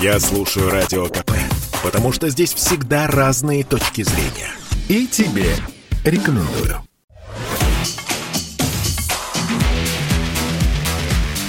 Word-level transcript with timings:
Я 0.00 0.18
слушаю 0.18 0.70
Радио 0.70 1.08
КП, 1.08 1.32
потому 1.82 2.10
что 2.10 2.30
здесь 2.30 2.54
всегда 2.54 3.06
разные 3.06 3.64
точки 3.64 4.02
зрения. 4.02 4.50
И 4.88 5.06
тебе 5.06 5.54
рекомендую. 6.04 6.82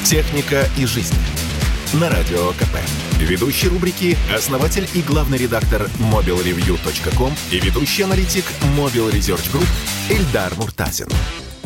«Техника 0.03 0.67
и 0.77 0.85
жизнь» 0.85 1.15
на 1.93 2.09
Радио 2.09 2.51
КП. 2.51 2.75
Ведущий 3.19 3.69
рубрики– 3.69 4.17
основатель 4.35 4.85
и 4.93 5.01
главный 5.01 5.37
редактор 5.37 5.89
mobilreview.com 5.99 7.33
и 7.51 7.59
ведущий 7.61 8.03
аналитик 8.03 8.43
Mobile 8.77 9.13
Research 9.13 9.49
Group 9.53 9.67
Эльдар 10.09 10.53
Муртазин. 10.55 11.07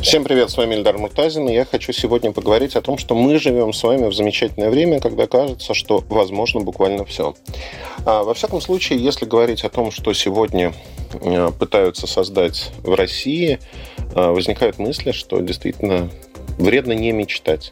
Всем 0.05 0.23
привет, 0.23 0.51
с 0.51 0.57
вами 0.57 0.75
Эльдар 0.75 0.99
Муртазин, 0.99 1.49
и 1.49 1.53
я 1.55 1.65
хочу 1.65 1.91
сегодня 1.91 2.31
поговорить 2.31 2.75
о 2.75 2.81
том, 2.83 2.99
что 2.99 3.15
мы 3.15 3.39
живем 3.39 3.73
с 3.73 3.81
вами 3.81 4.05
в 4.05 4.13
замечательное 4.13 4.69
время, 4.69 4.99
когда 4.99 5.25
кажется, 5.25 5.73
что 5.73 6.04
возможно 6.09 6.59
буквально 6.59 7.05
все. 7.05 7.33
А, 8.05 8.21
во 8.21 8.36
всяком 8.36 8.61
случае, 8.61 9.04
если 9.04 9.25
говорить 9.25 9.63
о 9.63 9.69
том, 9.69 9.89
что 9.89 10.13
сегодня 10.13 10.73
а, 11.11 11.49
пытаются 11.49 12.05
создать 12.05 12.69
в 12.83 12.93
России, 12.93 13.57
а, 14.13 14.32
возникают 14.32 14.77
мысли, 14.77 15.11
что 15.11 15.39
действительно 15.39 16.11
вредно 16.60 16.93
не 16.93 17.11
мечтать. 17.11 17.71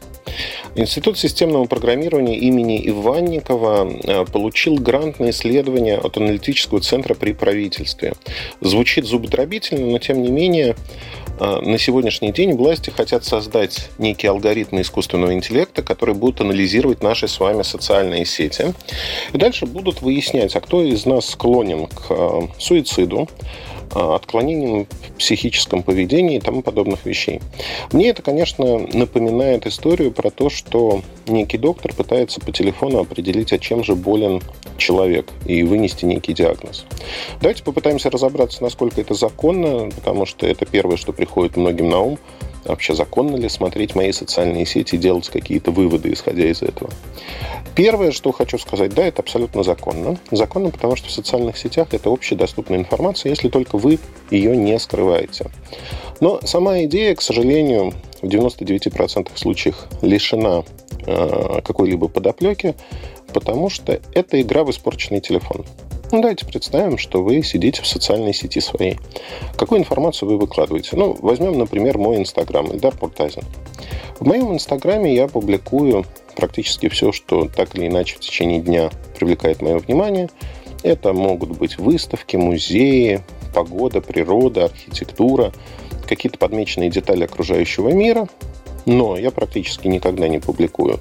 Институт 0.74 1.18
системного 1.18 1.66
программирования 1.66 2.36
имени 2.36 2.80
Иванникова 2.88 3.88
э, 3.88 4.24
получил 4.24 4.74
грант 4.74 5.20
на 5.20 5.30
исследование 5.30 5.96
от 5.96 6.16
аналитического 6.16 6.80
центра 6.80 7.14
при 7.14 7.32
правительстве. 7.32 8.14
Звучит 8.60 9.04
зубодробительно, 9.04 9.86
но 9.86 9.98
тем 9.98 10.22
не 10.22 10.30
менее 10.30 10.74
э, 10.74 11.23
на 11.40 11.78
сегодняшний 11.78 12.32
день 12.32 12.52
власти 12.54 12.90
хотят 12.90 13.24
создать 13.24 13.90
некие 13.98 14.30
алгоритмы 14.30 14.82
искусственного 14.82 15.32
интеллекта, 15.32 15.82
которые 15.82 16.14
будут 16.14 16.40
анализировать 16.40 17.02
наши 17.02 17.26
с 17.26 17.40
вами 17.40 17.62
социальные 17.62 18.24
сети. 18.24 18.74
И 19.32 19.38
дальше 19.38 19.66
будут 19.66 20.02
выяснять, 20.02 20.54
а 20.54 20.60
кто 20.60 20.82
из 20.82 21.06
нас 21.06 21.26
склонен 21.30 21.86
к 21.86 22.06
э, 22.10 22.40
суициду, 22.58 23.28
а, 23.94 24.16
отклонением 24.16 24.86
в 24.86 25.18
психическом 25.18 25.82
поведении 25.82 26.36
и 26.36 26.40
тому 26.40 26.62
подобных 26.62 27.06
вещей. 27.06 27.40
Мне 27.92 28.08
это, 28.08 28.22
конечно, 28.22 28.78
напоминает 28.92 29.66
историю 29.66 30.12
про 30.12 30.30
то, 30.30 30.50
что 30.50 31.02
некий 31.26 31.58
доктор 31.58 31.94
пытается 31.94 32.40
по 32.40 32.52
телефону 32.52 33.00
определить, 33.00 33.52
а 33.52 33.58
чем 33.58 33.84
же 33.84 33.94
болен 33.94 34.42
человек 34.76 35.26
и 35.46 35.62
вынести 35.62 36.04
некий 36.04 36.32
диагноз. 36.32 36.84
Давайте 37.40 37.62
попытаемся 37.62 38.10
разобраться, 38.10 38.62
насколько 38.62 39.00
это 39.00 39.14
законно, 39.14 39.90
потому 39.90 40.26
что 40.26 40.46
это 40.46 40.66
первое, 40.66 40.96
что 40.96 41.12
приходит 41.12 41.56
многим 41.56 41.88
на 41.88 42.00
ум. 42.00 42.18
Вообще 42.64 42.94
законно 42.94 43.36
ли 43.36 43.48
смотреть 43.48 43.94
мои 43.94 44.12
социальные 44.12 44.66
сети 44.66 44.94
и 44.94 44.98
делать 44.98 45.28
какие-то 45.28 45.70
выводы, 45.70 46.12
исходя 46.12 46.46
из 46.46 46.62
этого. 46.62 46.90
Первое, 47.74 48.12
что 48.12 48.32
хочу 48.32 48.58
сказать, 48.58 48.94
да, 48.94 49.04
это 49.04 49.22
абсолютно 49.22 49.62
законно. 49.62 50.16
Законно, 50.30 50.70
потому 50.70 50.96
что 50.96 51.08
в 51.08 51.12
социальных 51.12 51.58
сетях 51.58 51.88
это 51.92 52.10
общедоступная 52.10 52.78
информация, 52.78 53.30
если 53.30 53.48
только 53.48 53.76
вы 53.76 53.98
ее 54.30 54.56
не 54.56 54.78
скрываете. 54.78 55.50
Но 56.20 56.40
сама 56.44 56.84
идея, 56.84 57.14
к 57.14 57.22
сожалению, 57.22 57.92
в 58.22 58.26
99% 58.26 59.28
случаев 59.34 59.76
лишена 60.02 60.62
э, 61.06 61.60
какой-либо 61.64 62.08
подоплеки, 62.08 62.74
потому 63.32 63.68
что 63.68 64.00
это 64.14 64.40
игра 64.40 64.64
в 64.64 64.70
испорченный 64.70 65.20
телефон. 65.20 65.66
Ну, 66.14 66.20
давайте 66.20 66.46
представим, 66.46 66.96
что 66.96 67.24
вы 67.24 67.42
сидите 67.42 67.82
в 67.82 67.88
социальной 67.88 68.32
сети 68.32 68.60
своей. 68.60 69.00
Какую 69.56 69.80
информацию 69.80 70.28
вы 70.28 70.38
выкладываете? 70.38 70.90
Ну, 70.92 71.18
возьмем, 71.20 71.58
например, 71.58 71.98
мой 71.98 72.18
Инстаграм, 72.18 72.70
Эльдар 72.70 72.94
Пуртазин. 72.96 73.42
В 74.20 74.24
моем 74.24 74.54
Инстаграме 74.54 75.12
я 75.12 75.26
публикую 75.26 76.06
практически 76.36 76.88
все, 76.88 77.10
что 77.10 77.48
так 77.48 77.74
или 77.74 77.88
иначе 77.88 78.14
в 78.14 78.20
течение 78.20 78.60
дня 78.60 78.90
привлекает 79.18 79.60
мое 79.60 79.78
внимание. 79.78 80.30
Это 80.84 81.12
могут 81.12 81.58
быть 81.58 81.78
выставки, 81.78 82.36
музеи, 82.36 83.24
погода, 83.52 84.00
природа, 84.00 84.66
архитектура, 84.66 85.52
какие-то 86.06 86.38
подмеченные 86.38 86.90
детали 86.90 87.24
окружающего 87.24 87.88
мира. 87.88 88.28
Но 88.86 89.16
я 89.16 89.32
практически 89.32 89.88
никогда 89.88 90.28
не 90.28 90.38
публикую 90.38 91.00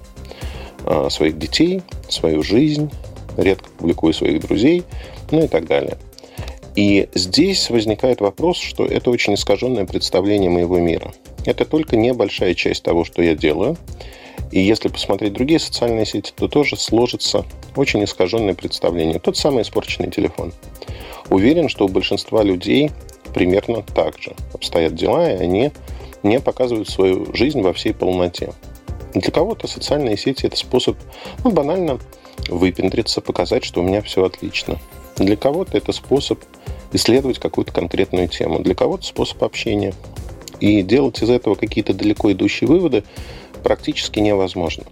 а, 0.85 1.11
своих 1.11 1.37
детей, 1.37 1.83
свою 2.09 2.41
жизнь, 2.41 2.89
редко 3.37 3.69
публикую 3.77 4.13
своих 4.13 4.41
друзей, 4.41 4.83
ну 5.31 5.43
и 5.43 5.47
так 5.47 5.65
далее. 5.67 5.97
И 6.75 7.07
здесь 7.13 7.69
возникает 7.69 8.21
вопрос, 8.21 8.57
что 8.57 8.85
это 8.85 9.11
очень 9.11 9.35
искаженное 9.35 9.85
представление 9.85 10.49
моего 10.49 10.79
мира. 10.79 11.13
Это 11.45 11.65
только 11.65 11.95
небольшая 11.95 12.55
часть 12.55 12.83
того, 12.83 13.03
что 13.03 13.21
я 13.21 13.35
делаю. 13.35 13.77
И 14.51 14.59
если 14.59 14.87
посмотреть 14.87 15.33
другие 15.33 15.59
социальные 15.59 16.05
сети, 16.05 16.31
то 16.35 16.47
тоже 16.47 16.77
сложится 16.77 17.45
очень 17.75 18.03
искаженное 18.03 18.53
представление. 18.53 19.19
Тот 19.19 19.37
самый 19.37 19.63
испорченный 19.63 20.09
телефон. 20.09 20.53
Уверен, 21.29 21.69
что 21.69 21.85
у 21.85 21.89
большинства 21.89 22.43
людей 22.43 22.91
примерно 23.33 23.81
так 23.81 24.19
же 24.19 24.35
обстоят 24.53 24.95
дела, 24.95 25.31
и 25.31 25.37
они 25.37 25.71
не 26.23 26.39
показывают 26.39 26.89
свою 26.89 27.33
жизнь 27.33 27.61
во 27.61 27.73
всей 27.73 27.93
полноте. 27.93 28.53
Для 29.13 29.31
кого-то 29.31 29.67
социальные 29.67 30.17
сети– 30.17 30.45
это 30.47 30.57
способ, 30.57 30.97
ну, 31.43 31.51
банально 31.51 31.99
выпендриться, 32.49 33.21
показать, 33.21 33.63
что 33.63 33.81
у 33.81 33.83
меня 33.83 34.01
все 34.01 34.25
отлично. 34.25 34.79
Для 35.17 35.35
кого-то 35.35 35.77
это 35.77 35.91
способ 35.91 36.39
исследовать 36.91 37.39
какую-то 37.39 37.71
конкретную 37.71 38.27
тему. 38.27 38.59
Для 38.59 38.75
кого-то 38.75 39.05
способ 39.05 39.43
общения. 39.43 39.93
И 40.59 40.81
делать 40.81 41.21
из 41.21 41.29
этого 41.29 41.55
какие-то 41.55 41.93
далеко 41.93 42.31
идущие 42.31 42.67
выводы 42.67 43.03
практически 43.63 44.19
невозможно. 44.19 44.83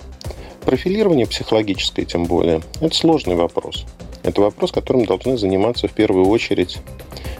Профилирование 0.61 1.25
психологическое, 1.25 2.05
тем 2.05 2.25
более, 2.25 2.61
это 2.81 2.93
сложный 2.93 3.35
вопрос. 3.35 3.85
Это 4.23 4.41
вопрос, 4.41 4.71
которым 4.71 5.05
должны 5.05 5.37
заниматься 5.37 5.87
в 5.87 5.93
первую 5.93 6.27
очередь 6.27 6.77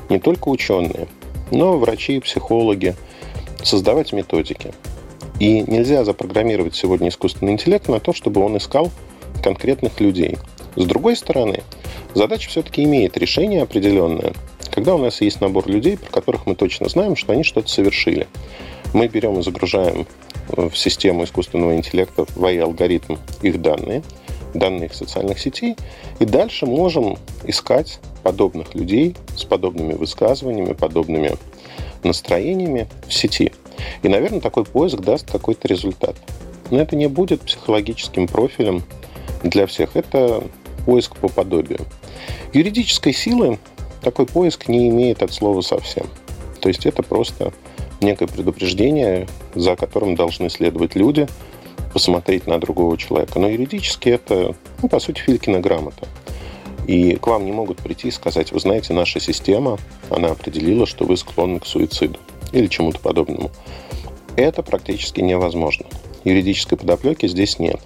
не 0.09 0.19
только 0.19 0.49
ученые, 0.49 1.07
но 1.51 1.77
врачи 1.77 2.17
и 2.17 2.19
психологи, 2.19 2.95
создавать 3.63 4.13
методики. 4.13 4.73
И 5.39 5.61
нельзя 5.61 6.03
запрограммировать 6.03 6.75
сегодня 6.75 7.09
искусственный 7.09 7.53
интеллект 7.53 7.87
на 7.87 7.99
то, 7.99 8.13
чтобы 8.13 8.41
он 8.41 8.57
искал 8.57 8.91
конкретных 9.41 9.99
людей. 9.99 10.37
С 10.75 10.85
другой 10.85 11.15
стороны, 11.15 11.63
задача 12.13 12.49
все-таки 12.49 12.83
имеет 12.83 13.17
решение 13.17 13.63
определенное, 13.63 14.33
когда 14.71 14.95
у 14.95 14.97
нас 14.97 15.21
есть 15.21 15.41
набор 15.41 15.67
людей, 15.67 15.97
про 15.97 16.09
которых 16.09 16.45
мы 16.45 16.55
точно 16.55 16.87
знаем, 16.87 17.15
что 17.15 17.33
они 17.33 17.43
что-то 17.43 17.67
совершили. 17.67 18.27
Мы 18.93 19.07
берем 19.07 19.39
и 19.39 19.43
загружаем 19.43 20.07
в 20.47 20.75
систему 20.75 21.23
искусственного 21.23 21.75
интеллекта, 21.75 22.25
в 22.25 22.43
AI-алгоритм 22.43 23.17
их 23.41 23.61
данные, 23.61 24.03
данные 24.53 24.87
их 24.87 24.93
социальных 24.93 25.39
сетей, 25.39 25.75
и 26.19 26.25
дальше 26.25 26.65
можем 26.65 27.17
искать 27.45 27.99
подобных 28.23 28.75
людей 28.75 29.15
с 29.35 29.43
подобными 29.43 29.93
высказываниями, 29.93 30.73
подобными 30.73 31.37
настроениями 32.03 32.87
в 33.07 33.13
сети. 33.13 33.51
И, 34.03 34.07
наверное, 34.07 34.41
такой 34.41 34.65
поиск 34.65 34.99
даст 34.99 35.31
какой-то 35.31 35.67
результат. 35.67 36.15
Но 36.69 36.79
это 36.79 36.95
не 36.95 37.07
будет 37.07 37.41
психологическим 37.41 38.27
профилем 38.27 38.83
для 39.43 39.65
всех. 39.65 39.95
Это 39.95 40.43
поиск 40.85 41.15
по 41.17 41.27
подобию. 41.27 41.79
Юридической 42.53 43.13
силы 43.13 43.59
такой 44.01 44.25
поиск 44.25 44.67
не 44.67 44.89
имеет 44.89 45.21
от 45.21 45.33
слова 45.33 45.61
совсем. 45.61 46.07
То 46.59 46.69
есть 46.69 46.85
это 46.85 47.03
просто 47.03 47.53
некое 48.01 48.27
предупреждение, 48.27 49.27
за 49.55 49.75
которым 49.75 50.15
должны 50.15 50.49
следовать 50.49 50.95
люди, 50.95 51.27
посмотреть 51.93 52.47
на 52.47 52.57
другого 52.59 52.97
человека. 52.97 53.39
Но 53.39 53.49
юридически 53.49 54.09
это, 54.09 54.55
ну, 54.81 54.89
по 54.89 54.99
сути, 54.99 55.19
Филькина 55.21 55.59
грамота. 55.59 56.07
И 56.87 57.15
к 57.15 57.27
вам 57.27 57.45
не 57.45 57.51
могут 57.51 57.77
прийти 57.77 58.07
и 58.07 58.11
сказать, 58.11 58.51
вы 58.51 58.59
знаете, 58.59 58.93
наша 58.93 59.19
система, 59.19 59.77
она 60.09 60.29
определила, 60.29 60.85
что 60.85 61.05
вы 61.05 61.15
склонны 61.15 61.59
к 61.59 61.65
суициду 61.65 62.19
или 62.51 62.67
чему-то 62.67 62.99
подобному. 62.99 63.51
Это 64.35 64.63
практически 64.63 65.21
невозможно. 65.21 65.85
Юридической 66.23 66.77
подоплеки 66.77 67.27
здесь 67.27 67.59
нет. 67.59 67.79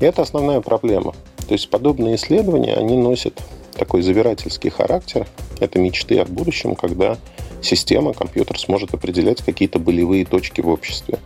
И 0.00 0.04
это 0.04 0.22
основная 0.22 0.60
проблема. 0.60 1.14
То 1.46 1.54
есть 1.54 1.70
подобные 1.70 2.16
исследования, 2.16 2.74
они 2.74 2.96
носят 2.96 3.42
такой 3.72 4.02
завирательский 4.02 4.70
характер. 4.70 5.26
Это 5.60 5.78
мечты 5.78 6.18
о 6.18 6.24
будущем, 6.24 6.74
когда 6.74 7.16
система, 7.62 8.12
компьютер 8.12 8.58
сможет 8.58 8.94
определять 8.94 9.42
какие-то 9.42 9.78
болевые 9.78 10.24
точки 10.24 10.60
в 10.60 10.68
обществе. 10.68 11.18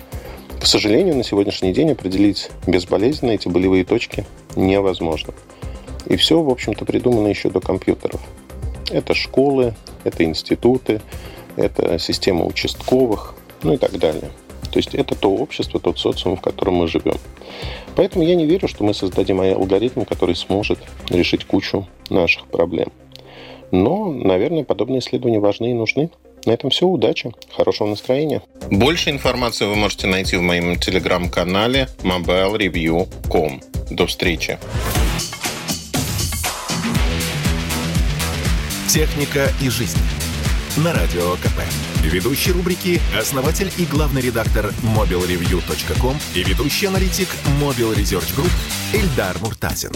К 0.60 0.66
сожалению, 0.66 1.16
на 1.16 1.24
сегодняшний 1.24 1.72
день 1.72 1.90
определить 1.90 2.50
безболезненно 2.66 3.32
эти 3.32 3.48
болевые 3.48 3.84
точки 3.84 4.24
невозможно. 4.54 5.34
И 6.06 6.16
все, 6.16 6.40
в 6.40 6.48
общем-то, 6.48 6.84
придумано 6.84 7.28
еще 7.28 7.50
до 7.50 7.60
компьютеров. 7.60 8.20
Это 8.90 9.14
школы, 9.14 9.74
это 10.04 10.24
институты, 10.24 11.00
это 11.56 11.98
система 11.98 12.44
участковых, 12.44 13.34
ну 13.62 13.72
и 13.72 13.76
так 13.76 13.98
далее. 13.98 14.30
То 14.72 14.78
есть 14.78 14.94
это 14.94 15.14
то 15.14 15.30
общество, 15.30 15.78
тот 15.78 15.98
социум, 15.98 16.36
в 16.36 16.40
котором 16.40 16.74
мы 16.74 16.88
живем. 16.88 17.16
Поэтому 17.94 18.24
я 18.24 18.34
не 18.34 18.46
верю, 18.46 18.68
что 18.68 18.84
мы 18.84 18.94
создадим 18.94 19.40
а-, 19.40 19.52
алгоритм, 19.52 20.04
который 20.04 20.34
сможет 20.34 20.78
решить 21.10 21.44
кучу 21.44 21.86
наших 22.08 22.46
проблем. 22.46 22.90
Но, 23.70 24.10
наверное, 24.10 24.64
подобные 24.64 25.00
исследования 25.00 25.40
важны 25.40 25.70
и 25.70 25.74
нужны. 25.74 26.10
На 26.46 26.52
этом 26.52 26.70
все. 26.70 26.86
Удачи, 26.86 27.32
хорошего 27.54 27.88
настроения. 27.88 28.42
Больше 28.70 29.10
информации 29.10 29.66
вы 29.66 29.76
можете 29.76 30.06
найти 30.06 30.36
в 30.36 30.42
моем 30.42 30.76
телеграм-канале 30.78 31.88
mobilereview.com. 32.02 33.60
До 33.90 34.06
встречи. 34.06 34.58
Техника 38.88 39.48
и 39.62 39.68
жизнь 39.68 40.00
на 40.76 40.92
радио 40.92 41.32
КП. 41.36 41.91
Ведущий 42.02 42.50
рубрики– 42.50 43.00
основатель 43.18 43.70
и 43.78 43.84
главный 43.84 44.20
редактор 44.20 44.72
mobilreview.com 44.82 46.16
и 46.34 46.42
ведущий 46.42 46.86
аналитик 46.86 47.28
Mobile 47.60 47.96
Research 47.96 48.36
Group 48.36 48.50
Эльдар 48.92 49.36
Муртазин. 49.40 49.92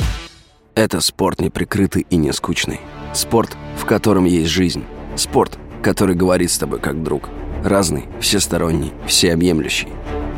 Это 0.76 1.00
спорт 1.00 1.40
неприкрытый 1.40 2.06
и 2.08 2.16
не 2.16 2.32
скучный. 2.32 2.80
Спорт, 3.12 3.56
в 3.76 3.84
котором 3.86 4.24
есть 4.24 4.50
жизнь. 4.50 4.84
Спорт, 5.16 5.58
который 5.82 6.14
говорит 6.14 6.52
с 6.52 6.58
тобой 6.58 6.78
как 6.78 7.02
друг. 7.02 7.28
Разный, 7.64 8.04
всесторонний, 8.20 8.92
всеобъемлющий. 9.08 9.88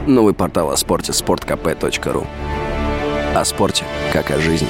Новый 0.07 0.33
портал 0.33 0.71
о 0.71 0.77
спорте– 0.79 1.13
sportkp.ru 1.13 2.27
О 3.35 3.45
спорте, 3.45 3.85
как 4.15 4.31
о 4.31 4.41
жизни. 4.41 4.69